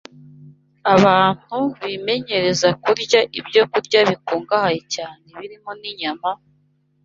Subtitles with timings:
[0.95, 6.29] Abantu bimenyereza kurya ibyokurya bikungahaye cyane birimo n’inyama,